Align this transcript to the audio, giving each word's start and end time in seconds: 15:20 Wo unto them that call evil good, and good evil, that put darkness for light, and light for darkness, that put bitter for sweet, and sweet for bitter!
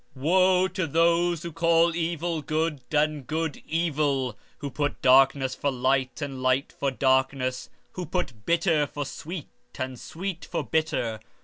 15:20 0.17 0.23
Wo 0.23 0.63
unto 0.63 0.87
them 0.87 1.35
that 1.35 1.53
call 1.53 1.95
evil 1.95 2.41
good, 2.41 2.81
and 2.91 3.27
good 3.27 3.57
evil, 3.67 4.35
that 4.59 4.73
put 4.73 5.01
darkness 5.03 5.53
for 5.53 5.69
light, 5.69 6.23
and 6.23 6.41
light 6.41 6.73
for 6.79 6.89
darkness, 6.89 7.69
that 7.95 8.09
put 8.09 8.43
bitter 8.47 8.87
for 8.87 9.05
sweet, 9.05 9.49
and 9.77 9.99
sweet 9.99 10.43
for 10.43 10.63
bitter! 10.63 11.19